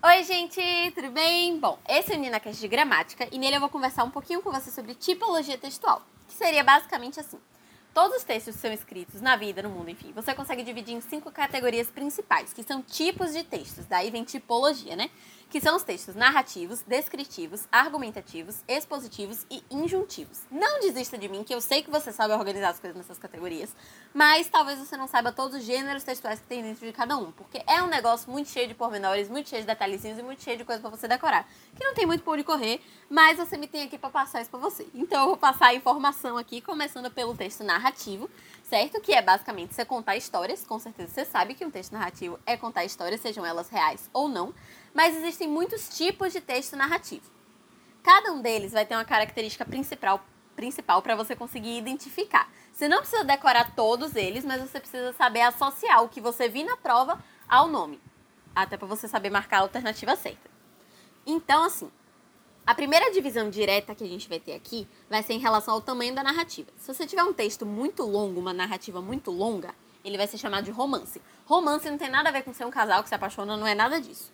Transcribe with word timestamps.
Oi, 0.00 0.22
gente, 0.22 0.60
tudo 0.94 1.10
bem? 1.10 1.58
Bom, 1.58 1.76
esse 1.88 2.12
é 2.12 2.16
o 2.16 2.20
NinaCast 2.20 2.60
de 2.60 2.68
Gramática 2.68 3.26
e 3.32 3.36
nele 3.36 3.56
eu 3.56 3.60
vou 3.60 3.68
conversar 3.68 4.04
um 4.04 4.10
pouquinho 4.10 4.40
com 4.40 4.52
você 4.52 4.70
sobre 4.70 4.94
tipologia 4.94 5.58
textual, 5.58 6.02
que 6.28 6.34
seria 6.34 6.62
basicamente 6.62 7.18
assim. 7.18 7.36
Todos 7.94 8.18
os 8.18 8.24
textos 8.24 8.54
que 8.54 8.60
são 8.60 8.72
escritos 8.72 9.20
na 9.20 9.34
vida, 9.34 9.62
no 9.62 9.70
mundo, 9.70 9.90
enfim, 9.90 10.12
você 10.12 10.32
consegue 10.34 10.62
dividir 10.62 10.94
em 10.94 11.00
cinco 11.00 11.32
categorias 11.32 11.88
principais, 11.88 12.52
que 12.52 12.62
são 12.62 12.80
tipos 12.80 13.32
de 13.32 13.42
textos. 13.42 13.86
Daí 13.86 14.10
vem 14.10 14.22
tipologia, 14.22 14.94
né? 14.94 15.10
Que 15.50 15.60
são 15.60 15.74
os 15.74 15.82
textos 15.82 16.14
narrativos, 16.14 16.82
descritivos, 16.82 17.66
argumentativos, 17.72 18.62
expositivos 18.68 19.46
e 19.50 19.64
injuntivos. 19.70 20.42
Não 20.50 20.78
desista 20.80 21.16
de 21.16 21.26
mim, 21.26 21.42
que 21.42 21.54
eu 21.54 21.60
sei 21.60 21.82
que 21.82 21.90
você 21.90 22.12
sabe 22.12 22.34
organizar 22.34 22.68
as 22.68 22.78
coisas 22.78 22.96
nessas 22.96 23.18
categorias, 23.18 23.74
mas 24.12 24.46
talvez 24.48 24.78
você 24.78 24.94
não 24.96 25.08
saiba 25.08 25.32
todos 25.32 25.58
os 25.58 25.64
gêneros 25.64 26.04
textuais 26.04 26.38
que 26.38 26.46
tem 26.46 26.62
dentro 26.62 26.86
de 26.86 26.92
cada 26.92 27.16
um, 27.16 27.32
porque 27.32 27.62
é 27.66 27.82
um 27.82 27.86
negócio 27.86 28.30
muito 28.30 28.50
cheio 28.50 28.68
de 28.68 28.74
pormenores, 28.74 29.28
muito 29.30 29.48
cheio 29.48 29.62
de 29.62 29.66
detalhezinhos 29.66 30.18
e 30.18 30.22
muito 30.22 30.42
cheio 30.42 30.58
de 30.58 30.64
coisa 30.64 30.82
para 30.82 30.90
você 30.90 31.08
decorar, 31.08 31.48
que 31.74 31.82
não 31.82 31.94
tem 31.94 32.04
muito 32.04 32.22
por 32.22 32.34
onde 32.34 32.44
correr, 32.44 32.82
mas 33.08 33.38
você 33.38 33.56
me 33.56 33.66
tem 33.66 33.84
aqui 33.84 33.96
para 33.96 34.10
passar 34.10 34.42
isso 34.42 34.50
para 34.50 34.60
você. 34.60 34.86
Então 34.94 35.22
eu 35.22 35.28
vou 35.28 35.36
passar 35.38 35.68
a 35.68 35.74
informação 35.74 36.36
aqui, 36.36 36.60
começando 36.60 37.10
pelo 37.10 37.34
texto 37.34 37.64
narrativo, 37.64 37.77
certo? 38.62 39.00
Que 39.00 39.14
é 39.14 39.22
basicamente 39.22 39.74
você 39.74 39.84
contar 39.84 40.16
histórias. 40.16 40.64
Com 40.64 40.78
certeza 40.78 41.12
você 41.12 41.24
sabe 41.24 41.54
que 41.54 41.64
um 41.64 41.70
texto 41.70 41.92
narrativo 41.92 42.38
é 42.44 42.56
contar 42.56 42.84
histórias, 42.84 43.20
sejam 43.20 43.44
elas 43.44 43.68
reais 43.68 44.08
ou 44.12 44.28
não. 44.28 44.54
Mas 44.94 45.16
existem 45.16 45.48
muitos 45.48 45.88
tipos 45.88 46.32
de 46.32 46.40
texto 46.40 46.76
narrativo. 46.76 47.30
Cada 48.02 48.32
um 48.32 48.40
deles 48.40 48.72
vai 48.72 48.84
ter 48.86 48.94
uma 48.94 49.04
característica 49.04 49.64
principal 49.64 50.24
principal 50.56 51.00
para 51.02 51.14
você 51.14 51.36
conseguir 51.36 51.78
identificar. 51.78 52.50
Você 52.72 52.88
não 52.88 52.98
precisa 52.98 53.22
decorar 53.22 53.76
todos 53.76 54.16
eles, 54.16 54.44
mas 54.44 54.60
você 54.60 54.80
precisa 54.80 55.12
saber 55.12 55.42
associar 55.42 56.02
o 56.02 56.08
que 56.08 56.20
você 56.20 56.48
viu 56.48 56.66
na 56.66 56.76
prova 56.76 57.22
ao 57.48 57.68
nome. 57.68 58.00
Até 58.56 58.76
para 58.76 58.88
você 58.88 59.06
saber 59.06 59.30
marcar 59.30 59.58
a 59.58 59.60
alternativa 59.60 60.16
certa. 60.16 60.50
Então, 61.24 61.62
assim, 61.62 61.88
a 62.68 62.74
primeira 62.74 63.10
divisão 63.10 63.48
direta 63.48 63.94
que 63.94 64.04
a 64.04 64.06
gente 64.06 64.28
vai 64.28 64.38
ter 64.38 64.52
aqui 64.52 64.86
vai 65.08 65.22
ser 65.22 65.32
em 65.32 65.38
relação 65.38 65.72
ao 65.72 65.80
tamanho 65.80 66.14
da 66.14 66.22
narrativa. 66.22 66.68
Se 66.76 66.92
você 66.92 67.06
tiver 67.06 67.22
um 67.22 67.32
texto 67.32 67.64
muito 67.64 68.02
longo, 68.02 68.38
uma 68.38 68.52
narrativa 68.52 69.00
muito 69.00 69.30
longa, 69.30 69.74
ele 70.04 70.18
vai 70.18 70.26
ser 70.26 70.36
chamado 70.36 70.66
de 70.66 70.70
romance. 70.70 71.22
Romance 71.46 71.88
não 71.88 71.96
tem 71.96 72.10
nada 72.10 72.28
a 72.28 72.32
ver 72.32 72.42
com 72.42 72.52
ser 72.52 72.66
um 72.66 72.70
casal 72.70 73.02
que 73.02 73.08
se 73.08 73.14
apaixona, 73.14 73.56
não 73.56 73.66
é 73.66 73.74
nada 73.74 73.98
disso. 73.98 74.30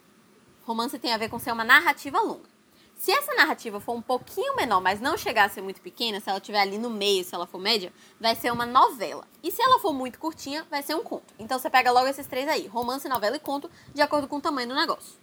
Romance 0.65 0.99
tem 0.99 1.13
a 1.13 1.17
ver 1.17 1.29
com 1.29 1.39
ser 1.39 1.53
uma 1.53 1.63
narrativa 1.63 2.21
longa. 2.21 2.49
Se 2.97 3.13
essa 3.13 3.33
narrativa 3.37 3.79
for 3.79 3.95
um 3.95 4.03
pouquinho 4.03 4.57
menor, 4.57 4.81
mas 4.81 5.01
não 5.01 5.17
chegar 5.17 5.45
a 5.45 5.49
ser 5.49 5.63
muito 5.63 5.81
pequena, 5.81 6.19
se 6.19 6.29
ela 6.29 6.39
estiver 6.39 6.61
ali 6.61 6.77
no 6.77 6.91
meio, 6.91 7.23
se 7.23 7.37
ela 7.37 7.47
for 7.47 7.61
média, 7.61 7.93
vai 8.19 8.35
ser 8.35 8.53
uma 8.53 8.67
novela. 8.67 9.29
E 9.45 9.53
se 9.53 9.63
ela 9.63 9.79
for 9.79 9.93
muito 9.93 10.19
curtinha, 10.19 10.67
vai 10.69 10.83
ser 10.83 10.97
um 10.97 11.05
conto. 11.05 11.33
Então 11.39 11.57
você 11.57 11.71
pega 11.71 11.93
logo 11.93 12.09
esses 12.09 12.27
três 12.27 12.49
aí: 12.49 12.67
romance, 12.67 13.09
novela 13.09 13.37
e 13.37 13.41
conto, 13.41 13.71
de 13.95 14.03
acordo 14.03 14.27
com 14.27 14.39
o 14.39 14.41
tamanho 14.41 14.67
do 14.67 14.75
negócio. 14.75 15.23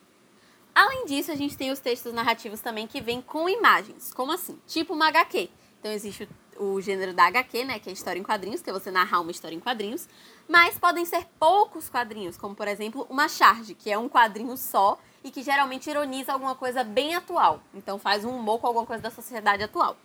Além 0.74 1.06
disso, 1.06 1.32
a 1.32 1.36
gente 1.36 1.58
tem 1.58 1.72
os 1.72 1.80
textos 1.80 2.14
narrativos 2.14 2.62
também 2.62 2.88
que 2.88 3.02
vêm 3.02 3.22
com 3.22 3.50
imagens. 3.50 4.14
Como 4.14 4.32
assim? 4.32 4.58
Tipo 4.68 4.94
uma 4.94 5.08
HQ. 5.08 5.50
Então 5.80 5.92
existe 5.92 6.30
o, 6.58 6.64
o 6.64 6.82
gênero 6.82 7.14
da 7.14 7.26
HQ, 7.26 7.66
né, 7.66 7.80
que 7.80 7.90
é 7.90 7.94
história 7.94 8.20
em 8.20 8.24
quadrinhos, 8.24 8.62
que 8.62 8.70
é 8.70 8.74
você 8.74 8.92
narrar 8.92 9.20
uma 9.20 9.32
história 9.32 9.56
em 9.56 9.60
quadrinhos, 9.60 10.08
mas 10.48 10.78
podem 10.78 11.04
ser 11.06 11.26
poucos 11.40 11.90
quadrinhos, 11.90 12.38
como 12.38 12.56
por 12.56 12.68
exemplo 12.68 13.06
uma 13.10 13.28
charge, 13.28 13.74
que 13.74 13.92
é 13.92 13.98
um 13.98 14.08
quadrinho 14.08 14.56
só 14.56 14.98
e 15.24 15.32
que 15.32 15.44
geralmente 15.44 15.90
ironiza 15.90 16.32
alguma 16.32 16.56
coisa 16.56 16.84
bem 16.84 17.16
atual. 17.16 17.62
Então 17.74 18.00
faz 18.00 18.24
um 18.24 18.36
humor 18.36 18.60
com 18.60 18.68
alguma 18.68 18.86
coisa 18.86 19.02
da 19.02 19.10
sociedade 19.10 19.64
atual. 19.64 19.98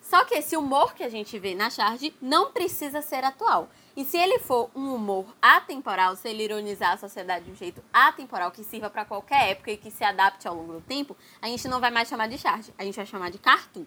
Só 0.00 0.24
que 0.24 0.34
esse 0.34 0.56
humor 0.56 0.94
que 0.94 1.02
a 1.02 1.08
gente 1.08 1.38
vê 1.38 1.54
na 1.54 1.68
charge 1.68 2.14
não 2.20 2.50
precisa 2.52 3.02
ser 3.02 3.24
atual. 3.24 3.68
E 3.98 4.04
se 4.04 4.16
ele 4.16 4.38
for 4.38 4.70
um 4.76 4.94
humor 4.94 5.26
atemporal, 5.42 6.14
se 6.14 6.28
ele 6.28 6.44
ironizar 6.44 6.92
a 6.92 6.96
sociedade 6.96 7.46
de 7.46 7.50
um 7.50 7.54
jeito 7.56 7.82
atemporal 7.92 8.52
que 8.52 8.62
sirva 8.62 8.88
para 8.88 9.04
qualquer 9.04 9.50
época 9.50 9.72
e 9.72 9.76
que 9.76 9.90
se 9.90 10.04
adapte 10.04 10.46
ao 10.46 10.54
longo 10.54 10.74
do 10.74 10.80
tempo, 10.80 11.16
a 11.42 11.48
gente 11.48 11.66
não 11.66 11.80
vai 11.80 11.90
mais 11.90 12.06
chamar 12.08 12.28
de 12.28 12.38
charge, 12.38 12.72
a 12.78 12.84
gente 12.84 12.94
vai 12.94 13.04
chamar 13.04 13.32
de 13.32 13.38
cartoon. 13.38 13.84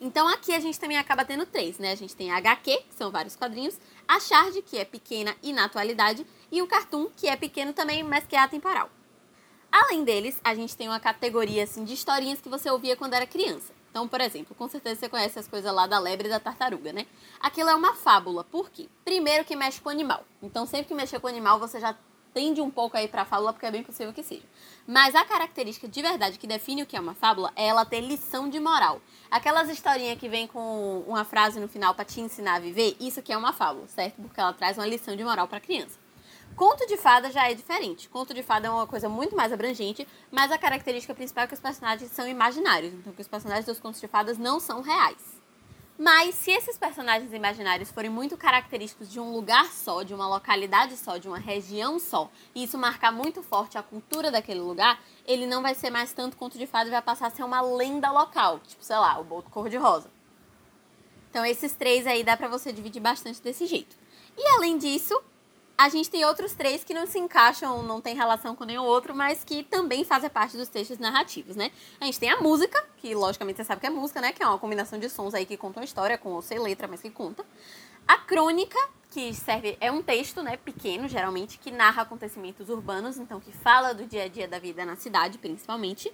Então 0.00 0.26
aqui 0.26 0.52
a 0.52 0.58
gente 0.58 0.80
também 0.80 0.98
acaba 0.98 1.24
tendo 1.24 1.46
três, 1.46 1.78
né? 1.78 1.92
A 1.92 1.94
gente 1.94 2.16
tem 2.16 2.32
a 2.32 2.36
HQ, 2.38 2.78
que 2.78 2.94
são 2.96 3.12
vários 3.12 3.36
quadrinhos, 3.36 3.78
a 4.08 4.18
charge, 4.18 4.60
que 4.60 4.76
é 4.76 4.84
pequena 4.84 5.36
e 5.40 5.52
na 5.52 5.66
atualidade, 5.66 6.26
e 6.50 6.60
o 6.60 6.66
cartoon, 6.66 7.08
que 7.16 7.28
é 7.28 7.36
pequeno 7.36 7.72
também, 7.72 8.02
mas 8.02 8.26
que 8.26 8.34
é 8.34 8.40
atemporal. 8.40 8.90
Além 9.70 10.02
deles, 10.02 10.40
a 10.42 10.52
gente 10.52 10.76
tem 10.76 10.88
uma 10.88 10.98
categoria 10.98 11.62
assim 11.62 11.84
de 11.84 11.94
historinhas 11.94 12.40
que 12.40 12.48
você 12.48 12.68
ouvia 12.68 12.96
quando 12.96 13.14
era 13.14 13.24
criança. 13.24 13.72
Então, 13.92 14.08
por 14.08 14.22
exemplo, 14.22 14.56
com 14.56 14.66
certeza 14.70 15.00
você 15.00 15.08
conhece 15.10 15.38
as 15.38 15.46
coisas 15.46 15.70
lá 15.70 15.86
da 15.86 15.98
lebre 15.98 16.26
e 16.26 16.30
da 16.30 16.40
tartaruga, 16.40 16.94
né? 16.94 17.06
Aquilo 17.38 17.68
é 17.68 17.74
uma 17.74 17.94
fábula. 17.94 18.42
Por 18.42 18.70
quê? 18.70 18.88
Primeiro 19.04 19.44
que 19.44 19.54
mexe 19.54 19.82
com 19.82 19.90
animal. 19.90 20.24
Então, 20.42 20.64
sempre 20.64 20.86
que 20.86 20.94
mexer 20.94 21.20
com 21.20 21.28
animal, 21.28 21.58
você 21.58 21.78
já 21.78 21.94
tende 22.32 22.62
um 22.62 22.70
pouco 22.70 22.96
aí 22.96 23.06
pra 23.06 23.26
fábula, 23.26 23.52
porque 23.52 23.66
é 23.66 23.70
bem 23.70 23.82
possível 23.82 24.10
que 24.10 24.22
seja. 24.22 24.44
Mas 24.86 25.14
a 25.14 25.26
característica 25.26 25.86
de 25.86 26.00
verdade 26.00 26.38
que 26.38 26.46
define 26.46 26.82
o 26.82 26.86
que 26.86 26.96
é 26.96 27.00
uma 27.00 27.12
fábula 27.12 27.52
é 27.54 27.66
ela 27.66 27.84
ter 27.84 28.00
lição 28.00 28.48
de 28.48 28.58
moral. 28.58 28.98
Aquelas 29.30 29.68
historinhas 29.68 30.18
que 30.18 30.26
vem 30.26 30.46
com 30.46 31.04
uma 31.06 31.26
frase 31.26 31.60
no 31.60 31.68
final 31.68 31.94
para 31.94 32.06
te 32.06 32.18
ensinar 32.18 32.54
a 32.54 32.60
viver, 32.60 32.96
isso 32.98 33.20
aqui 33.20 33.30
é 33.30 33.36
uma 33.36 33.52
fábula, 33.52 33.86
certo? 33.88 34.22
Porque 34.22 34.40
ela 34.40 34.54
traz 34.54 34.78
uma 34.78 34.86
lição 34.86 35.14
de 35.14 35.22
moral 35.22 35.46
para 35.46 35.60
criança. 35.60 36.01
Conto 36.56 36.86
de 36.86 36.96
fada 36.96 37.30
já 37.30 37.50
é 37.50 37.54
diferente. 37.54 38.08
Conto 38.08 38.34
de 38.34 38.42
fada 38.42 38.68
é 38.68 38.70
uma 38.70 38.86
coisa 38.86 39.08
muito 39.08 39.34
mais 39.34 39.52
abrangente, 39.52 40.06
mas 40.30 40.52
a 40.52 40.58
característica 40.58 41.14
principal 41.14 41.44
é 41.44 41.46
que 41.46 41.54
os 41.54 41.60
personagens 41.60 42.10
são 42.10 42.28
imaginários, 42.28 42.92
então 42.92 43.12
que 43.12 43.22
os 43.22 43.28
personagens 43.28 43.66
dos 43.66 43.80
contos 43.80 44.00
de 44.00 44.08
fadas 44.08 44.38
não 44.38 44.60
são 44.60 44.82
reais. 44.82 45.42
Mas 45.98 46.34
se 46.34 46.50
esses 46.50 46.76
personagens 46.76 47.32
imaginários 47.32 47.90
forem 47.90 48.10
muito 48.10 48.36
característicos 48.36 49.10
de 49.10 49.20
um 49.20 49.30
lugar 49.32 49.66
só, 49.66 50.02
de 50.02 50.12
uma 50.12 50.26
localidade 50.26 50.96
só, 50.96 51.16
de 51.16 51.28
uma 51.28 51.38
região 51.38 51.98
só, 51.98 52.30
e 52.54 52.64
isso 52.64 52.76
marcar 52.76 53.12
muito 53.12 53.42
forte 53.42 53.78
a 53.78 53.82
cultura 53.82 54.30
daquele 54.30 54.60
lugar, 54.60 55.00
ele 55.26 55.46
não 55.46 55.62
vai 55.62 55.74
ser 55.74 55.90
mais 55.90 56.12
tanto 56.12 56.36
conto 56.36 56.58
de 56.58 56.66
fada 56.66 56.88
e 56.88 56.90
vai 56.90 57.02
passar 57.02 57.28
a 57.28 57.30
ser 57.30 57.44
uma 57.44 57.60
lenda 57.60 58.10
local, 58.10 58.58
tipo, 58.60 58.82
sei 58.82 58.96
lá, 58.96 59.18
o 59.20 59.24
Boto 59.24 59.50
Cor-de-Rosa. 59.50 60.10
Então 61.30 61.44
esses 61.46 61.72
três 61.72 62.06
aí 62.06 62.24
dá 62.24 62.36
pra 62.36 62.48
você 62.48 62.72
dividir 62.72 63.00
bastante 63.00 63.40
desse 63.40 63.66
jeito. 63.66 63.96
E 64.36 64.48
além 64.56 64.78
disso, 64.78 65.22
a 65.76 65.88
gente 65.88 66.10
tem 66.10 66.24
outros 66.24 66.52
três 66.52 66.84
que 66.84 66.94
não 66.94 67.06
se 67.06 67.18
encaixam, 67.18 67.82
não 67.82 68.00
tem 68.00 68.14
relação 68.14 68.54
com 68.54 68.64
nenhum 68.64 68.84
outro, 68.84 69.14
mas 69.14 69.42
que 69.42 69.62
também 69.64 70.04
fazem 70.04 70.30
parte 70.30 70.56
dos 70.56 70.68
textos 70.68 70.98
narrativos, 70.98 71.56
né? 71.56 71.70
A 72.00 72.04
gente 72.04 72.20
tem 72.20 72.30
a 72.30 72.40
música, 72.40 72.84
que 72.98 73.14
logicamente 73.14 73.56
você 73.56 73.64
sabe 73.64 73.80
que 73.80 73.86
é 73.86 73.90
música, 73.90 74.20
né? 74.20 74.32
Que 74.32 74.42
é 74.42 74.46
uma 74.46 74.58
combinação 74.58 74.98
de 74.98 75.08
sons 75.08 75.34
aí 75.34 75.44
que 75.44 75.56
contam 75.56 75.80
a 75.80 75.84
história, 75.84 76.16
com 76.16 76.30
ou 76.30 76.42
sem 76.42 76.58
letra, 76.58 76.86
mas 76.86 77.00
que 77.00 77.10
conta. 77.10 77.44
A 78.06 78.18
crônica, 78.18 78.78
que 79.10 79.34
serve 79.34 79.76
é 79.80 79.90
um 79.90 80.02
texto, 80.02 80.42
né, 80.42 80.56
pequeno, 80.56 81.08
geralmente, 81.08 81.58
que 81.58 81.70
narra 81.70 82.02
acontecimentos 82.02 82.68
urbanos, 82.68 83.18
então 83.18 83.40
que 83.40 83.52
fala 83.52 83.92
do 83.92 84.06
dia 84.06 84.24
a 84.24 84.28
dia 84.28 84.48
da 84.48 84.58
vida 84.58 84.84
na 84.84 84.96
cidade, 84.96 85.38
principalmente. 85.38 86.12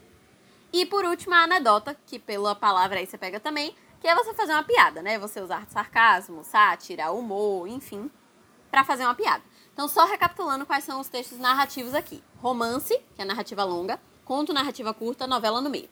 E 0.72 0.84
por 0.86 1.04
último, 1.04 1.34
a 1.34 1.44
anedota, 1.44 1.96
que 2.06 2.18
pela 2.18 2.54
palavra 2.54 2.98
aí 2.98 3.06
você 3.06 3.16
pega 3.16 3.40
também, 3.40 3.74
que 4.00 4.06
é 4.06 4.14
você 4.14 4.32
fazer 4.34 4.52
uma 4.52 4.62
piada, 4.62 5.02
né? 5.02 5.18
Você 5.18 5.40
usar 5.40 5.66
sarcasmo, 5.68 6.44
sátira, 6.44 7.10
humor, 7.10 7.66
enfim, 7.66 8.10
para 8.70 8.84
fazer 8.84 9.04
uma 9.04 9.14
piada. 9.14 9.42
Então, 9.72 9.86
só 9.88 10.04
recapitulando 10.04 10.66
quais 10.66 10.84
são 10.84 11.00
os 11.00 11.08
textos 11.08 11.38
narrativos 11.38 11.94
aqui: 11.94 12.22
romance, 12.42 12.98
que 13.14 13.22
é 13.22 13.24
narrativa 13.24 13.64
longa, 13.64 14.00
conto, 14.24 14.52
narrativa 14.52 14.92
curta, 14.92 15.26
novela 15.26 15.60
no 15.60 15.70
meio. 15.70 15.88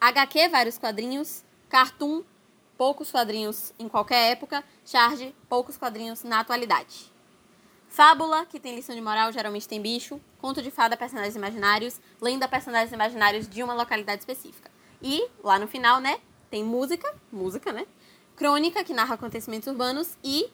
HQ, 0.00 0.48
vários 0.48 0.78
quadrinhos, 0.78 1.44
cartoon, 1.68 2.22
poucos 2.78 3.10
quadrinhos 3.10 3.74
em 3.78 3.88
qualquer 3.88 4.32
época, 4.32 4.64
charge, 4.84 5.34
poucos 5.48 5.76
quadrinhos 5.76 6.22
na 6.22 6.40
atualidade. 6.40 7.12
Fábula, 7.90 8.46
que 8.46 8.60
tem 8.60 8.76
lição 8.76 8.94
de 8.94 9.00
moral, 9.02 9.32
geralmente 9.32 9.66
tem 9.66 9.82
bicho. 9.82 10.20
Conto 10.38 10.62
de 10.62 10.70
fada, 10.70 10.96
personagens 10.96 11.34
imaginários. 11.34 12.00
Lenda, 12.20 12.46
personagens 12.46 12.92
imaginários 12.92 13.48
de 13.48 13.62
uma 13.64 13.74
localidade 13.74 14.20
específica. 14.20 14.70
E, 15.02 15.28
lá 15.42 15.58
no 15.58 15.66
final, 15.66 16.00
né, 16.00 16.20
tem 16.48 16.62
música, 16.62 17.12
música, 17.32 17.72
né? 17.72 17.84
Crônica, 18.36 18.84
que 18.84 18.94
narra 18.94 19.16
acontecimentos 19.16 19.66
urbanos. 19.66 20.16
E 20.22 20.48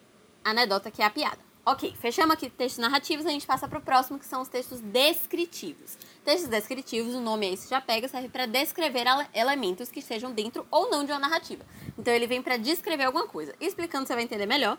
anedota, 0.51 0.91
que 0.91 1.03
é 1.03 1.05
a 1.05 1.11
piada. 1.11 1.39
Ok, 1.69 1.93
fechamos 1.99 2.33
aqui 2.33 2.49
textos 2.49 2.79
narrativos, 2.79 3.27
a 3.27 3.31
gente 3.31 3.45
passa 3.45 3.67
para 3.67 3.81
o 3.81 3.83
próximo, 3.83 4.21
que 4.21 4.25
são 4.25 4.41
os 4.41 4.49
textos 4.49 4.81
descritivos. 4.81 5.99
Textos 6.25 6.49
descritivos, 6.49 7.13
o 7.13 7.21
nome 7.21 7.47
aí 7.47 7.57
você 7.57 7.69
já 7.69 7.81
pega, 7.81 8.07
serve 8.07 8.29
para 8.29 8.47
descrever 8.47 9.05
elementos 9.35 9.91
que 9.91 9.99
estejam 9.99 10.33
dentro 10.33 10.65
ou 10.71 10.89
não 10.89 11.05
de 11.05 11.11
uma 11.11 11.19
narrativa. 11.19 11.65
Então 11.99 12.15
ele 12.15 12.29
vem 12.29 12.41
para 12.41 12.57
descrever 12.57 13.03
alguma 13.03 13.27
coisa. 13.27 13.53
Explicando 13.61 14.07
você 14.07 14.15
vai 14.15 14.23
entender 14.23 14.47
melhor. 14.47 14.79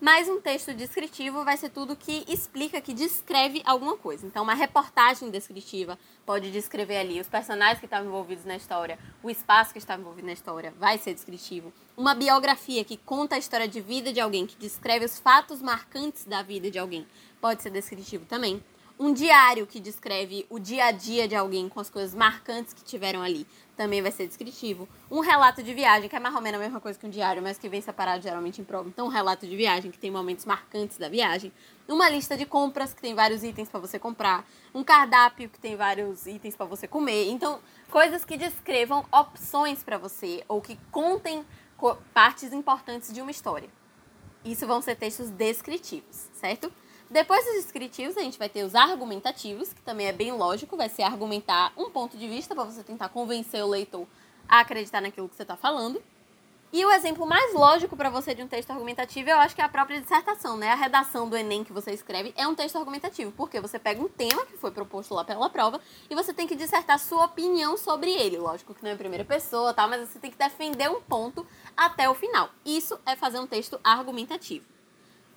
Mas 0.00 0.28
um 0.28 0.40
texto 0.40 0.72
descritivo 0.72 1.44
vai 1.44 1.56
ser 1.56 1.70
tudo 1.70 1.96
que 1.96 2.24
explica, 2.28 2.80
que 2.80 2.94
descreve 2.94 3.62
alguma 3.64 3.96
coisa. 3.96 4.24
Então, 4.24 4.44
uma 4.44 4.54
reportagem 4.54 5.28
descritiva 5.28 5.98
pode 6.24 6.52
descrever 6.52 6.98
ali 6.98 7.20
os 7.20 7.26
personagens 7.26 7.80
que 7.80 7.86
estavam 7.86 8.06
envolvidos 8.06 8.44
na 8.44 8.54
história, 8.54 8.96
o 9.24 9.28
espaço 9.28 9.72
que 9.72 9.78
estava 9.78 10.00
envolvido 10.00 10.26
na 10.26 10.32
história, 10.32 10.72
vai 10.78 10.98
ser 10.98 11.14
descritivo. 11.14 11.72
Uma 11.96 12.14
biografia 12.14 12.84
que 12.84 12.96
conta 12.96 13.34
a 13.34 13.38
história 13.38 13.66
de 13.66 13.80
vida 13.80 14.12
de 14.12 14.20
alguém, 14.20 14.46
que 14.46 14.56
descreve 14.56 15.04
os 15.04 15.18
fatos 15.18 15.60
marcantes 15.60 16.24
da 16.24 16.42
vida 16.42 16.70
de 16.70 16.78
alguém, 16.78 17.04
pode 17.40 17.60
ser 17.60 17.70
descritivo 17.70 18.24
também. 18.24 18.62
Um 19.00 19.12
diário 19.12 19.64
que 19.64 19.78
descreve 19.78 20.44
o 20.50 20.58
dia 20.58 20.86
a 20.86 20.90
dia 20.90 21.28
de 21.28 21.36
alguém 21.36 21.68
com 21.68 21.78
as 21.78 21.88
coisas 21.88 22.12
marcantes 22.16 22.72
que 22.72 22.82
tiveram 22.82 23.22
ali 23.22 23.46
também 23.76 24.02
vai 24.02 24.10
ser 24.10 24.26
descritivo. 24.26 24.88
Um 25.08 25.20
relato 25.20 25.62
de 25.62 25.72
viagem, 25.72 26.08
que 26.08 26.16
é 26.16 26.18
mais 26.18 26.34
ou 26.34 26.40
menos 26.40 26.60
a 26.60 26.64
mesma 26.64 26.80
coisa 26.80 26.98
que 26.98 27.06
um 27.06 27.10
diário, 27.10 27.40
mas 27.40 27.56
que 27.56 27.68
vem 27.68 27.80
separado 27.80 28.20
geralmente 28.20 28.60
em 28.60 28.64
prova. 28.64 28.88
Então, 28.88 29.06
um 29.06 29.08
relato 29.08 29.46
de 29.46 29.54
viagem, 29.54 29.92
que 29.92 29.98
tem 30.00 30.10
momentos 30.10 30.44
marcantes 30.44 30.98
da 30.98 31.08
viagem. 31.08 31.52
Uma 31.86 32.08
lista 32.08 32.36
de 32.36 32.44
compras, 32.44 32.92
que 32.92 33.00
tem 33.00 33.14
vários 33.14 33.44
itens 33.44 33.68
para 33.68 33.78
você 33.78 33.96
comprar. 33.96 34.44
Um 34.74 34.82
cardápio, 34.82 35.48
que 35.48 35.60
tem 35.60 35.76
vários 35.76 36.26
itens 36.26 36.56
para 36.56 36.66
você 36.66 36.88
comer. 36.88 37.30
Então, 37.30 37.60
coisas 37.88 38.24
que 38.24 38.36
descrevam 38.36 39.06
opções 39.12 39.84
para 39.84 39.96
você 39.96 40.42
ou 40.48 40.60
que 40.60 40.76
contem 40.90 41.46
partes 42.12 42.52
importantes 42.52 43.14
de 43.14 43.22
uma 43.22 43.30
história. 43.30 43.68
Isso 44.44 44.66
vão 44.66 44.82
ser 44.82 44.96
textos 44.96 45.30
descritivos, 45.30 46.26
certo? 46.32 46.72
Depois 47.10 47.42
dos 47.42 47.54
descritivos, 47.54 48.18
a 48.18 48.20
gente 48.20 48.38
vai 48.38 48.50
ter 48.50 48.62
os 48.64 48.74
argumentativos, 48.74 49.72
que 49.72 49.80
também 49.80 50.08
é 50.08 50.12
bem 50.12 50.30
lógico, 50.30 50.76
vai 50.76 50.90
ser 50.90 51.04
argumentar 51.04 51.72
um 51.74 51.90
ponto 51.90 52.18
de 52.18 52.28
vista 52.28 52.54
para 52.54 52.64
você 52.64 52.82
tentar 52.82 53.08
convencer 53.08 53.64
o 53.64 53.66
leitor 53.66 54.06
a 54.46 54.60
acreditar 54.60 55.00
naquilo 55.00 55.26
que 55.26 55.34
você 55.34 55.42
está 55.42 55.56
falando. 55.56 56.02
E 56.70 56.84
o 56.84 56.90
exemplo 56.90 57.26
mais 57.26 57.54
lógico 57.54 57.96
para 57.96 58.10
você 58.10 58.34
de 58.34 58.42
um 58.42 58.46
texto 58.46 58.70
argumentativo, 58.70 59.30
eu 59.30 59.38
acho 59.38 59.54
que 59.54 59.62
é 59.62 59.64
a 59.64 59.70
própria 59.70 59.98
dissertação, 60.02 60.58
né? 60.58 60.70
A 60.70 60.74
redação 60.74 61.26
do 61.26 61.34
Enem 61.34 61.64
que 61.64 61.72
você 61.72 61.92
escreve 61.92 62.34
é 62.36 62.46
um 62.46 62.54
texto 62.54 62.76
argumentativo, 62.76 63.32
porque 63.32 63.58
você 63.58 63.78
pega 63.78 64.02
um 64.02 64.08
tema 64.08 64.44
que 64.44 64.58
foi 64.58 64.70
proposto 64.70 65.14
lá 65.14 65.24
pela 65.24 65.48
prova 65.48 65.80
e 66.10 66.14
você 66.14 66.34
tem 66.34 66.46
que 66.46 66.54
dissertar 66.54 66.98
sua 66.98 67.24
opinião 67.24 67.78
sobre 67.78 68.10
ele. 68.10 68.36
Lógico 68.36 68.74
que 68.74 68.82
não 68.82 68.90
é 68.90 68.92
em 68.92 68.98
primeira 68.98 69.24
pessoa, 69.24 69.72
tá? 69.72 69.88
Mas 69.88 70.10
você 70.10 70.18
tem 70.18 70.30
que 70.30 70.36
defender 70.36 70.90
um 70.90 71.00
ponto 71.00 71.46
até 71.74 72.06
o 72.06 72.14
final. 72.14 72.50
Isso 72.66 73.00
é 73.06 73.16
fazer 73.16 73.40
um 73.40 73.46
texto 73.46 73.80
argumentativo. 73.82 74.66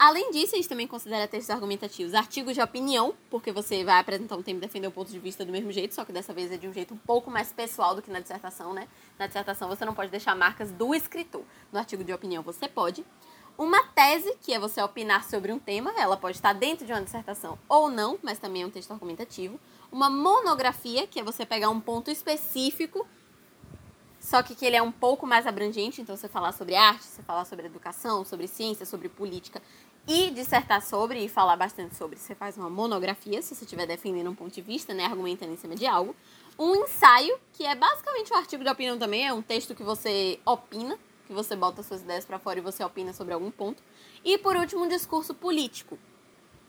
Além 0.01 0.31
disso, 0.31 0.55
a 0.55 0.57
gente 0.57 0.67
também 0.67 0.87
considera 0.87 1.27
textos 1.27 1.51
argumentativos 1.51 2.15
artigos 2.15 2.55
de 2.55 2.61
opinião, 2.61 3.13
porque 3.29 3.51
você 3.51 3.83
vai 3.83 3.99
apresentar 3.99 4.35
um 4.35 4.41
tema 4.41 4.57
e 4.57 4.61
defender 4.61 4.87
o 4.87 4.91
ponto 4.91 5.11
de 5.11 5.19
vista 5.19 5.45
do 5.45 5.51
mesmo 5.51 5.71
jeito, 5.71 5.93
só 5.93 6.03
que 6.03 6.11
dessa 6.11 6.33
vez 6.33 6.51
é 6.51 6.57
de 6.57 6.67
um 6.67 6.73
jeito 6.73 6.95
um 6.95 6.97
pouco 6.97 7.29
mais 7.29 7.53
pessoal 7.53 7.93
do 7.93 8.01
que 8.01 8.09
na 8.09 8.19
dissertação, 8.19 8.73
né? 8.73 8.87
Na 9.19 9.27
dissertação 9.27 9.69
você 9.69 9.85
não 9.85 9.93
pode 9.93 10.09
deixar 10.09 10.35
marcas 10.35 10.71
do 10.71 10.95
escritor. 10.95 11.43
No 11.71 11.77
artigo 11.77 12.03
de 12.03 12.11
opinião 12.11 12.41
você 12.41 12.67
pode. 12.67 13.05
Uma 13.55 13.83
tese, 13.89 14.35
que 14.41 14.51
é 14.51 14.57
você 14.57 14.81
opinar 14.81 15.23
sobre 15.23 15.51
um 15.51 15.59
tema, 15.59 15.93
ela 15.95 16.17
pode 16.17 16.37
estar 16.37 16.53
dentro 16.53 16.83
de 16.83 16.91
uma 16.91 17.03
dissertação 17.03 17.59
ou 17.69 17.87
não, 17.87 18.17
mas 18.23 18.39
também 18.39 18.63
é 18.63 18.65
um 18.65 18.71
texto 18.71 18.89
argumentativo. 18.89 19.59
Uma 19.91 20.09
monografia, 20.09 21.05
que 21.05 21.19
é 21.19 21.23
você 21.23 21.45
pegar 21.45 21.69
um 21.69 21.79
ponto 21.79 22.09
específico 22.09 23.05
só 24.21 24.43
que, 24.43 24.53
que 24.53 24.63
ele 24.63 24.75
é 24.75 24.81
um 24.81 24.91
pouco 24.91 25.25
mais 25.25 25.47
abrangente, 25.47 25.99
então 25.99 26.15
você 26.15 26.27
falar 26.27 26.51
sobre 26.51 26.75
arte, 26.75 27.03
você 27.03 27.23
falar 27.23 27.43
sobre 27.43 27.65
educação, 27.65 28.23
sobre 28.23 28.47
ciência, 28.47 28.85
sobre 28.85 29.09
política 29.09 29.59
e 30.07 30.31
dissertar 30.31 30.81
sobre 30.81 31.19
e 31.19 31.29
falar 31.29 31.55
bastante 31.55 31.95
sobre. 31.95 32.17
Você 32.17 32.35
faz 32.35 32.57
uma 32.57 32.69
monografia, 32.69 33.41
se 33.41 33.55
você 33.55 33.63
estiver 33.63 33.85
defendendo 33.85 34.29
um 34.29 34.35
ponto 34.35 34.53
de 34.53 34.61
vista, 34.61 34.93
né, 34.93 35.05
argumentando 35.05 35.53
em 35.53 35.57
cima 35.57 35.75
de 35.75 35.85
algo. 35.85 36.15
Um 36.57 36.75
ensaio, 36.75 37.37
que 37.53 37.65
é 37.65 37.75
basicamente 37.75 38.33
um 38.33 38.37
artigo 38.37 38.63
de 38.63 38.69
opinião 38.69 38.97
também, 38.97 39.27
é 39.27 39.33
um 39.33 39.41
texto 39.41 39.73
que 39.73 39.83
você 39.83 40.39
opina, 40.45 40.97
que 41.25 41.33
você 41.33 41.55
bota 41.55 41.83
suas 41.83 42.01
ideias 42.01 42.25
para 42.25 42.39
fora 42.39 42.59
e 42.59 42.61
você 42.61 42.83
opina 42.83 43.13
sobre 43.13 43.33
algum 43.33 43.51
ponto. 43.51 43.81
E 44.23 44.37
por 44.37 44.55
último, 44.55 44.83
um 44.83 44.87
discurso 44.87 45.33
político, 45.33 45.97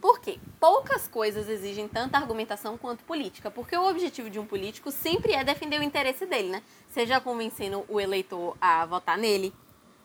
por 0.02 0.18
quê? 0.18 0.40
Poucas 0.58 1.06
coisas 1.06 1.48
exigem 1.48 1.86
tanta 1.86 2.18
argumentação 2.18 2.76
quanto 2.76 3.04
política, 3.04 3.52
porque 3.52 3.76
o 3.76 3.88
objetivo 3.88 4.28
de 4.28 4.36
um 4.36 4.44
político 4.44 4.90
sempre 4.90 5.32
é 5.32 5.44
defender 5.44 5.78
o 5.78 5.82
interesse 5.82 6.26
dele, 6.26 6.48
né? 6.48 6.62
Seja 6.88 7.20
convencendo 7.20 7.84
o 7.88 8.00
eleitor 8.00 8.56
a 8.60 8.84
votar 8.84 9.16
nele, 9.16 9.54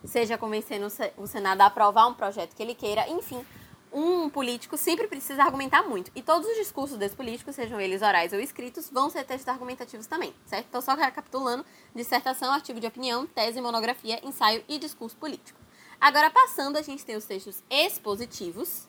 seja 0.03 0.37
convencendo 0.37 0.87
o 1.17 1.27
Senado 1.27 1.61
a 1.61 1.65
aprovar 1.65 2.07
um 2.07 2.13
projeto 2.13 2.55
que 2.55 2.61
ele 2.61 2.75
queira, 2.75 3.07
enfim. 3.09 3.45
Um 3.91 4.29
político 4.29 4.77
sempre 4.77 5.07
precisa 5.07 5.43
argumentar 5.43 5.83
muito. 5.83 6.11
E 6.13 6.21
todos 6.21 6.47
os 6.47 6.55
discursos 6.57 6.97
desse 6.97 7.15
político, 7.15 7.53
sejam 7.53 7.79
eles 7.79 8.01
orais 8.01 8.33
ou 8.33 8.39
escritos, 8.39 8.89
vão 8.89 9.09
ser 9.09 9.23
textos 9.23 9.47
argumentativos 9.47 10.05
também, 10.05 10.33
certo? 10.45 10.65
Então, 10.67 10.81
só 10.81 10.93
recapitulando: 10.93 11.65
dissertação, 11.95 12.51
artigo 12.51 12.79
de 12.79 12.87
opinião, 12.87 13.25
tese, 13.25 13.61
monografia, 13.61 14.19
ensaio 14.25 14.63
e 14.67 14.77
discurso 14.77 15.15
político. 15.15 15.59
Agora, 15.99 16.29
passando, 16.29 16.77
a 16.77 16.81
gente 16.81 17.05
tem 17.05 17.15
os 17.15 17.25
textos 17.25 17.63
expositivos, 17.69 18.87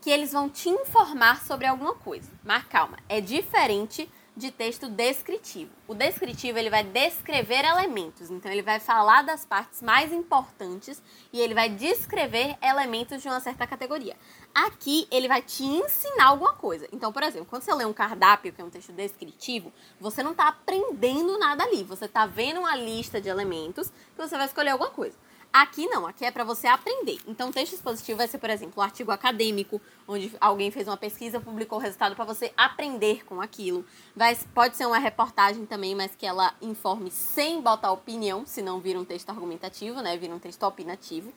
que 0.00 0.10
eles 0.10 0.32
vão 0.32 0.48
te 0.48 0.68
informar 0.68 1.42
sobre 1.42 1.66
alguma 1.66 1.94
coisa. 1.94 2.30
Mas 2.44 2.64
calma, 2.64 2.98
é 3.08 3.20
diferente 3.20 4.08
de 4.38 4.52
texto 4.52 4.88
descritivo. 4.88 5.72
O 5.88 5.94
descritivo 5.94 6.58
ele 6.58 6.70
vai 6.70 6.84
descrever 6.84 7.64
elementos, 7.64 8.30
então 8.30 8.50
ele 8.50 8.62
vai 8.62 8.78
falar 8.78 9.22
das 9.22 9.44
partes 9.44 9.82
mais 9.82 10.12
importantes 10.12 11.02
e 11.32 11.40
ele 11.40 11.54
vai 11.54 11.68
descrever 11.68 12.56
elementos 12.62 13.20
de 13.20 13.28
uma 13.28 13.40
certa 13.40 13.66
categoria. 13.66 14.16
Aqui 14.54 15.08
ele 15.10 15.26
vai 15.26 15.42
te 15.42 15.64
ensinar 15.64 16.26
alguma 16.26 16.52
coisa. 16.54 16.88
Então, 16.92 17.12
por 17.12 17.22
exemplo, 17.22 17.46
quando 17.50 17.62
você 17.62 17.74
lê 17.74 17.84
um 17.84 17.92
cardápio, 17.92 18.52
que 18.52 18.60
é 18.60 18.64
um 18.64 18.70
texto 18.70 18.92
descritivo, 18.92 19.72
você 20.00 20.22
não 20.22 20.30
está 20.30 20.48
aprendendo 20.48 21.36
nada 21.38 21.64
ali, 21.64 21.82
você 21.82 22.04
está 22.04 22.24
vendo 22.24 22.60
uma 22.60 22.76
lista 22.76 23.20
de 23.20 23.28
elementos 23.28 23.90
que 23.90 24.16
você 24.16 24.36
vai 24.36 24.46
escolher 24.46 24.70
alguma 24.70 24.90
coisa. 24.90 25.16
Aqui 25.52 25.86
não, 25.86 26.06
aqui 26.06 26.24
é 26.24 26.30
para 26.30 26.44
você 26.44 26.66
aprender. 26.66 27.18
Então, 27.26 27.50
texto 27.50 27.72
expositivo 27.72 28.18
vai 28.18 28.28
ser, 28.28 28.38
por 28.38 28.50
exemplo, 28.50 28.74
um 28.76 28.82
artigo 28.82 29.10
acadêmico, 29.10 29.80
onde 30.06 30.30
alguém 30.40 30.70
fez 30.70 30.86
uma 30.86 30.96
pesquisa, 30.96 31.40
publicou 31.40 31.78
o 31.78 31.80
resultado 31.80 32.14
para 32.14 32.24
você 32.24 32.52
aprender 32.56 33.24
com 33.24 33.40
aquilo. 33.40 33.84
Vai, 34.14 34.36
pode 34.54 34.76
ser 34.76 34.86
uma 34.86 34.98
reportagem 34.98 35.64
também, 35.64 35.94
mas 35.94 36.14
que 36.14 36.26
ela 36.26 36.54
informe 36.60 37.10
sem 37.10 37.62
botar 37.62 37.90
opinião, 37.90 38.44
se 38.44 38.60
não 38.60 38.78
vira 38.78 39.00
um 39.00 39.04
texto 39.04 39.30
argumentativo, 39.30 40.02
né? 40.02 40.16
Vira 40.18 40.34
um 40.34 40.38
texto 40.38 40.62
opinativo. 40.64 41.32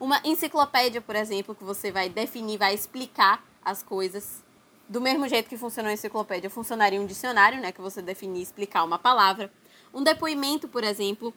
Uma 0.00 0.20
enciclopédia, 0.24 1.02
por 1.02 1.14
exemplo, 1.14 1.54
que 1.54 1.62
você 1.62 1.92
vai 1.92 2.08
definir, 2.08 2.56
vai 2.56 2.72
explicar 2.72 3.44
as 3.62 3.82
coisas 3.82 4.42
do 4.88 5.02
mesmo 5.02 5.28
jeito 5.28 5.48
que 5.48 5.58
funcionou 5.58 5.90
a 5.90 5.92
enciclopédia, 5.92 6.48
funcionaria 6.48 7.00
um 7.00 7.06
dicionário, 7.06 7.60
né? 7.60 7.70
Que 7.70 7.82
você 7.82 8.00
definir 8.00 8.40
e 8.40 8.42
explicar 8.42 8.82
uma 8.84 8.98
palavra. 8.98 9.52
Um 9.92 10.02
depoimento, 10.02 10.66
por 10.66 10.82
exemplo, 10.82 11.34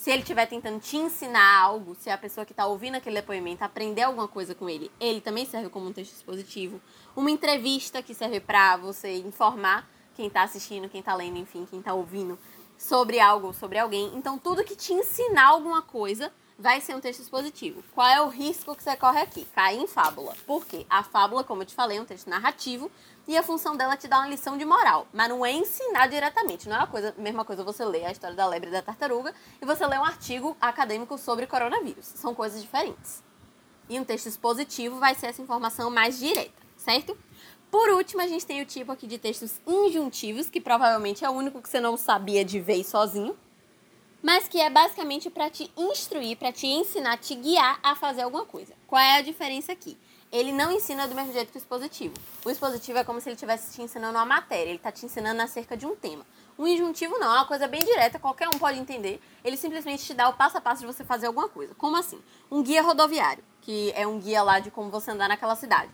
se 0.00 0.10
ele 0.10 0.22
estiver 0.22 0.46
tentando 0.46 0.80
te 0.80 0.96
ensinar 0.96 1.60
algo, 1.60 1.94
se 1.94 2.08
a 2.08 2.16
pessoa 2.16 2.46
que 2.46 2.54
está 2.54 2.64
ouvindo 2.64 2.94
aquele 2.94 3.16
depoimento 3.16 3.62
aprender 3.62 4.00
alguma 4.00 4.26
coisa 4.26 4.54
com 4.54 4.66
ele, 4.66 4.90
ele 4.98 5.20
também 5.20 5.44
serve 5.44 5.68
como 5.68 5.88
um 5.88 5.92
texto 5.92 6.14
expositivo. 6.14 6.80
Uma 7.14 7.30
entrevista 7.30 8.02
que 8.02 8.14
serve 8.14 8.40
para 8.40 8.78
você 8.78 9.18
informar 9.18 9.86
quem 10.14 10.28
está 10.28 10.42
assistindo, 10.42 10.88
quem 10.88 11.00
está 11.00 11.14
lendo, 11.14 11.36
enfim, 11.36 11.66
quem 11.68 11.80
está 11.80 11.92
ouvindo 11.92 12.38
sobre 12.78 13.20
algo, 13.20 13.52
sobre 13.52 13.78
alguém. 13.78 14.10
Então, 14.14 14.38
tudo 14.38 14.64
que 14.64 14.74
te 14.74 14.94
ensinar 14.94 15.48
alguma 15.48 15.82
coisa 15.82 16.32
vai 16.58 16.80
ser 16.80 16.96
um 16.96 17.00
texto 17.00 17.20
expositivo. 17.20 17.84
Qual 17.94 18.08
é 18.08 18.22
o 18.22 18.28
risco 18.28 18.74
que 18.74 18.82
você 18.82 18.96
corre 18.96 19.20
aqui? 19.20 19.44
Cair 19.54 19.82
em 19.82 19.86
fábula. 19.86 20.34
Por 20.46 20.64
quê? 20.64 20.86
A 20.88 21.02
fábula, 21.02 21.44
como 21.44 21.60
eu 21.60 21.66
te 21.66 21.74
falei, 21.74 21.98
é 21.98 22.00
um 22.00 22.06
texto 22.06 22.30
narrativo 22.30 22.90
e 23.30 23.36
a 23.36 23.44
função 23.44 23.76
dela 23.76 23.94
é 23.94 23.96
te 23.96 24.08
dar 24.08 24.18
uma 24.18 24.26
lição 24.26 24.58
de 24.58 24.64
moral, 24.64 25.06
mas 25.12 25.28
não 25.28 25.46
é 25.46 25.52
ensinar 25.52 26.08
diretamente. 26.08 26.68
Não 26.68 26.74
é 26.74 26.80
a 26.80 26.86
coisa, 26.88 27.14
mesma 27.16 27.44
coisa 27.44 27.62
você 27.62 27.84
ler 27.84 28.04
a 28.04 28.10
história 28.10 28.34
da 28.34 28.44
lebre 28.44 28.70
e 28.70 28.72
da 28.72 28.82
tartaruga 28.82 29.32
e 29.62 29.64
você 29.64 29.86
ler 29.86 30.00
um 30.00 30.04
artigo 30.04 30.56
acadêmico 30.60 31.16
sobre 31.16 31.46
coronavírus. 31.46 32.06
São 32.06 32.34
coisas 32.34 32.60
diferentes. 32.60 33.22
E 33.88 34.00
um 34.00 34.04
texto 34.04 34.26
expositivo 34.26 34.98
vai 34.98 35.14
ser 35.14 35.28
essa 35.28 35.40
informação 35.40 35.92
mais 35.92 36.18
direta, 36.18 36.60
certo? 36.76 37.16
Por 37.70 37.90
último, 37.90 38.20
a 38.20 38.26
gente 38.26 38.44
tem 38.44 38.62
o 38.62 38.66
tipo 38.66 38.90
aqui 38.90 39.06
de 39.06 39.16
textos 39.16 39.60
injuntivos, 39.64 40.50
que 40.50 40.60
provavelmente 40.60 41.24
é 41.24 41.30
o 41.30 41.32
único 41.32 41.62
que 41.62 41.68
você 41.68 41.78
não 41.78 41.96
sabia 41.96 42.44
de 42.44 42.58
vez 42.58 42.88
sozinho, 42.88 43.38
mas 44.20 44.48
que 44.48 44.60
é 44.60 44.68
basicamente 44.68 45.30
para 45.30 45.48
te 45.48 45.70
instruir, 45.76 46.36
para 46.36 46.50
te 46.50 46.66
ensinar, 46.66 47.16
te 47.18 47.36
guiar 47.36 47.78
a 47.80 47.94
fazer 47.94 48.22
alguma 48.22 48.44
coisa. 48.44 48.74
Qual 48.88 49.00
é 49.00 49.18
a 49.18 49.22
diferença 49.22 49.70
aqui? 49.70 49.96
Ele 50.32 50.52
não 50.52 50.70
ensina 50.70 51.08
do 51.08 51.14
mesmo 51.14 51.32
jeito 51.32 51.50
que 51.50 51.56
o 51.56 51.58
expositivo. 51.58 52.14
O 52.44 52.50
expositivo 52.50 52.98
é 52.98 53.04
como 53.04 53.20
se 53.20 53.28
ele 53.28 53.34
estivesse 53.34 53.74
te 53.74 53.82
ensinando 53.82 54.16
uma 54.16 54.24
matéria, 54.24 54.70
ele 54.70 54.76
está 54.76 54.92
te 54.92 55.04
ensinando 55.04 55.42
acerca 55.42 55.76
de 55.76 55.86
um 55.86 55.96
tema. 55.96 56.24
O 56.56 56.68
injuntivo 56.68 57.18
não, 57.18 57.26
é 57.26 57.38
uma 57.38 57.46
coisa 57.46 57.66
bem 57.66 57.80
direta, 57.80 58.18
qualquer 58.18 58.48
um 58.48 58.58
pode 58.58 58.78
entender. 58.78 59.20
Ele 59.42 59.56
simplesmente 59.56 60.04
te 60.04 60.14
dá 60.14 60.28
o 60.28 60.34
passo 60.34 60.56
a 60.56 60.60
passo 60.60 60.82
de 60.82 60.86
você 60.86 61.04
fazer 61.04 61.26
alguma 61.26 61.48
coisa. 61.48 61.74
Como 61.74 61.96
assim? 61.96 62.20
Um 62.50 62.62
guia 62.62 62.82
rodoviário, 62.82 63.42
que 63.60 63.92
é 63.96 64.06
um 64.06 64.20
guia 64.20 64.42
lá 64.42 64.60
de 64.60 64.70
como 64.70 64.88
você 64.88 65.10
andar 65.10 65.28
naquela 65.28 65.56
cidade. 65.56 65.90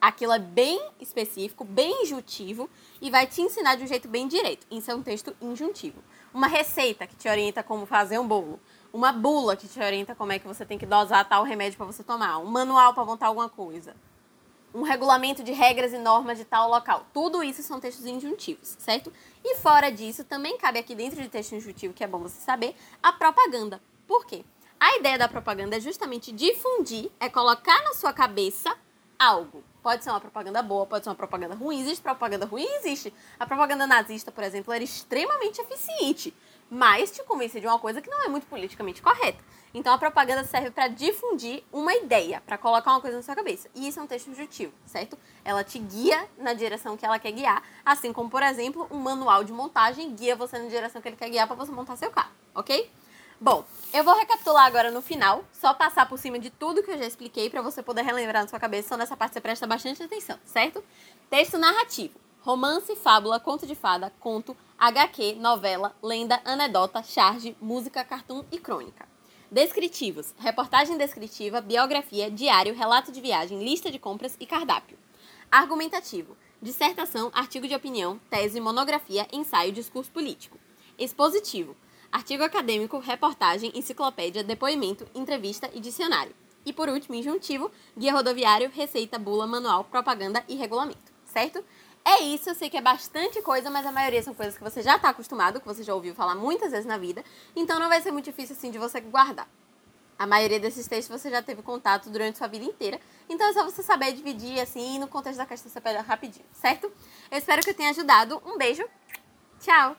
Aquilo 0.00 0.32
é 0.32 0.38
bem 0.38 0.80
específico, 1.00 1.64
bem 1.64 2.04
injuntivo 2.04 2.70
e 3.00 3.10
vai 3.10 3.26
te 3.26 3.40
ensinar 3.40 3.74
de 3.74 3.82
um 3.82 3.86
jeito 3.86 4.06
bem 4.06 4.28
direto. 4.28 4.64
Isso 4.70 4.90
é 4.90 4.94
um 4.94 5.02
texto 5.02 5.34
injuntivo 5.40 6.00
uma 6.36 6.48
receita 6.48 7.06
que 7.06 7.16
te 7.16 7.30
orienta 7.30 7.62
como 7.62 7.86
fazer 7.86 8.18
um 8.18 8.28
bolo, 8.28 8.60
uma 8.96 9.12
bula 9.12 9.54
que 9.54 9.68
te 9.68 9.78
orienta 9.78 10.14
como 10.14 10.32
é 10.32 10.38
que 10.38 10.46
você 10.46 10.64
tem 10.64 10.78
que 10.78 10.86
dosar 10.86 11.28
tal 11.28 11.44
remédio 11.44 11.76
para 11.76 11.84
você 11.84 12.02
tomar, 12.02 12.38
um 12.38 12.46
manual 12.46 12.94
para 12.94 13.04
montar 13.04 13.26
alguma 13.26 13.46
coisa, 13.46 13.94
um 14.74 14.80
regulamento 14.80 15.44
de 15.44 15.52
regras 15.52 15.92
e 15.92 15.98
normas 15.98 16.38
de 16.38 16.46
tal 16.46 16.70
local. 16.70 17.04
Tudo 17.12 17.42
isso 17.42 17.62
são 17.62 17.78
textos 17.78 18.06
injuntivos, 18.06 18.74
certo? 18.78 19.12
E 19.44 19.56
fora 19.56 19.90
disso, 19.92 20.24
também 20.24 20.56
cabe 20.56 20.78
aqui 20.78 20.94
dentro 20.94 21.20
de 21.20 21.28
texto 21.28 21.54
injuntivo, 21.54 21.92
que 21.92 22.02
é 22.02 22.06
bom 22.06 22.20
você 22.20 22.40
saber, 22.40 22.74
a 23.02 23.12
propaganda. 23.12 23.82
Por 24.08 24.24
quê? 24.24 24.46
A 24.80 24.96
ideia 24.96 25.18
da 25.18 25.28
propaganda 25.28 25.76
é 25.76 25.80
justamente 25.80 26.32
difundir, 26.32 27.10
é 27.20 27.28
colocar 27.28 27.82
na 27.84 27.92
sua 27.92 28.14
cabeça 28.14 28.74
algo. 29.18 29.62
Pode 29.82 30.04
ser 30.04 30.10
uma 30.10 30.20
propaganda 30.20 30.62
boa, 30.62 30.86
pode 30.86 31.04
ser 31.04 31.10
uma 31.10 31.16
propaganda 31.16 31.54
ruim. 31.54 31.80
Existe 31.80 32.02
propaganda 32.02 32.46
ruim? 32.46 32.66
Existe. 32.76 33.12
A 33.38 33.46
propaganda 33.46 33.86
nazista, 33.86 34.32
por 34.32 34.42
exemplo, 34.42 34.72
era 34.72 34.82
extremamente 34.82 35.60
eficiente. 35.60 36.34
Mas 36.70 37.10
te 37.10 37.22
convencer 37.24 37.60
de 37.60 37.66
uma 37.66 37.78
coisa 37.78 38.00
que 38.00 38.10
não 38.10 38.24
é 38.24 38.28
muito 38.28 38.46
politicamente 38.46 39.00
correta. 39.02 39.42
Então 39.72 39.92
a 39.92 39.98
propaganda 39.98 40.42
serve 40.44 40.70
para 40.70 40.88
difundir 40.88 41.62
uma 41.72 41.94
ideia, 41.94 42.42
para 42.46 42.56
colocar 42.56 42.92
uma 42.92 43.00
coisa 43.00 43.18
na 43.18 43.22
sua 43.22 43.34
cabeça. 43.34 43.68
E 43.74 43.86
isso 43.86 44.00
é 44.00 44.02
um 44.02 44.06
texto 44.06 44.30
injutivo, 44.30 44.72
certo? 44.86 45.18
Ela 45.44 45.62
te 45.62 45.78
guia 45.78 46.26
na 46.38 46.54
direção 46.54 46.96
que 46.96 47.04
ela 47.04 47.18
quer 47.18 47.32
guiar, 47.32 47.62
assim 47.84 48.12
como, 48.12 48.30
por 48.30 48.42
exemplo, 48.42 48.86
um 48.90 48.98
manual 48.98 49.44
de 49.44 49.52
montagem 49.52 50.14
guia 50.14 50.34
você 50.34 50.58
na 50.58 50.68
direção 50.68 51.02
que 51.02 51.08
ele 51.08 51.16
quer 51.16 51.28
guiar 51.28 51.46
para 51.46 51.56
você 51.56 51.70
montar 51.70 51.96
seu 51.96 52.10
carro, 52.10 52.32
ok? 52.54 52.90
Bom, 53.38 53.66
eu 53.92 54.02
vou 54.02 54.16
recapitular 54.16 54.64
agora 54.64 54.90
no 54.90 55.02
final, 55.02 55.44
só 55.52 55.74
passar 55.74 56.08
por 56.08 56.18
cima 56.18 56.38
de 56.38 56.48
tudo 56.48 56.82
que 56.82 56.90
eu 56.90 56.96
já 56.96 57.04
expliquei 57.04 57.50
para 57.50 57.60
você 57.60 57.82
poder 57.82 58.00
relembrar 58.00 58.42
na 58.42 58.48
sua 58.48 58.58
cabeça. 58.58 58.88
Só 58.88 58.96
nessa 58.96 59.14
parte 59.14 59.34
você 59.34 59.42
presta 59.42 59.66
bastante 59.66 60.02
atenção, 60.02 60.38
certo? 60.46 60.82
Texto 61.28 61.58
narrativo. 61.58 62.18
Romance, 62.40 62.96
fábula, 62.96 63.38
conto 63.38 63.66
de 63.66 63.74
fada, 63.74 64.10
conto, 64.20 64.56
HQ, 64.78 65.36
novela, 65.40 65.96
lenda, 66.02 66.38
anedota, 66.44 67.02
charge, 67.02 67.56
música, 67.62 68.04
cartoon 68.04 68.44
e 68.52 68.58
crônica. 68.58 69.08
Descritivos: 69.50 70.34
reportagem 70.36 70.98
descritiva, 70.98 71.62
biografia, 71.62 72.30
diário, 72.30 72.74
relato 72.74 73.10
de 73.10 73.18
viagem, 73.18 73.64
lista 73.64 73.90
de 73.90 73.98
compras 73.98 74.36
e 74.38 74.44
cardápio. 74.44 74.98
Argumentativo: 75.50 76.36
dissertação, 76.60 77.30
artigo 77.32 77.66
de 77.66 77.74
opinião, 77.74 78.20
tese, 78.28 78.60
monografia, 78.60 79.26
ensaio, 79.32 79.72
discurso 79.72 80.10
político. 80.10 80.58
Expositivo: 80.98 81.74
artigo 82.12 82.44
acadêmico, 82.44 82.98
reportagem, 82.98 83.72
enciclopédia, 83.74 84.44
depoimento, 84.44 85.06
entrevista 85.14 85.70
e 85.72 85.80
dicionário. 85.80 86.34
E 86.66 86.72
por 86.72 86.90
último, 86.90 87.14
injuntivo, 87.14 87.70
guia 87.96 88.12
rodoviário, 88.12 88.70
receita, 88.74 89.18
bula, 89.18 89.46
manual, 89.46 89.84
propaganda 89.84 90.44
e 90.46 90.54
regulamento, 90.54 91.14
certo? 91.24 91.64
É 92.08 92.22
isso, 92.22 92.48
eu 92.48 92.54
sei 92.54 92.70
que 92.70 92.76
é 92.76 92.80
bastante 92.80 93.42
coisa, 93.42 93.68
mas 93.68 93.84
a 93.84 93.90
maioria 93.90 94.22
são 94.22 94.32
coisas 94.32 94.56
que 94.56 94.62
você 94.62 94.80
já 94.80 94.94
está 94.94 95.08
acostumado, 95.08 95.60
que 95.60 95.66
você 95.66 95.82
já 95.82 95.92
ouviu 95.92 96.14
falar 96.14 96.36
muitas 96.36 96.70
vezes 96.70 96.86
na 96.86 96.96
vida, 96.96 97.24
então 97.56 97.80
não 97.80 97.88
vai 97.88 98.00
ser 98.00 98.12
muito 98.12 98.26
difícil 98.26 98.54
assim 98.54 98.70
de 98.70 98.78
você 98.78 99.00
guardar. 99.00 99.48
A 100.16 100.24
maioria 100.24 100.60
desses 100.60 100.86
textos 100.86 101.20
você 101.20 101.28
já 101.28 101.42
teve 101.42 101.62
contato 101.62 102.08
durante 102.08 102.38
sua 102.38 102.46
vida 102.46 102.64
inteira, 102.64 103.00
então 103.28 103.48
é 103.48 103.52
só 103.52 103.64
você 103.64 103.82
saber 103.82 104.12
dividir 104.12 104.60
assim 104.60 105.00
no 105.00 105.08
contexto 105.08 105.38
da 105.38 105.46
questão 105.46 105.68
você 105.68 105.80
pega 105.80 106.00
rapidinho, 106.00 106.46
certo? 106.52 106.86
Eu 107.28 107.38
espero 107.38 107.60
que 107.60 107.70
eu 107.70 107.74
tenha 107.74 107.90
ajudado. 107.90 108.40
Um 108.46 108.56
beijo, 108.56 108.84
tchau! 109.58 109.96